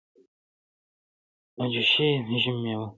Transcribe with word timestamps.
اوجوشي 1.59 2.09
د 2.27 2.29
ژمي 2.43 2.59
مېوه 2.61 2.85
ده. 2.87 2.87